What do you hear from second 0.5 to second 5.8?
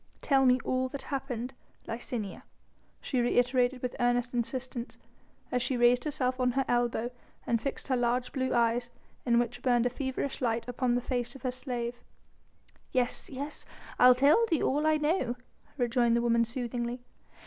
all that happened, Licinia," she reiterated with earnest insistence, as she